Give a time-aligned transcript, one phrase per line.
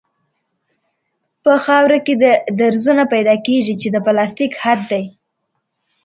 [1.43, 2.13] په خاوره کې
[2.59, 5.03] درزونه پیدا کیږي چې د پلاستیک حد دی